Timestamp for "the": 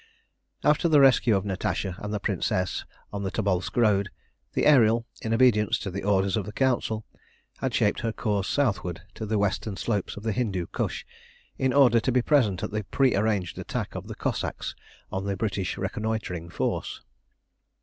0.89-0.99, 2.11-2.19, 3.21-3.29, 4.53-4.65, 5.91-6.01, 6.47-6.51, 9.27-9.37, 10.23-10.31, 12.71-12.83, 14.07-14.15, 15.25-15.37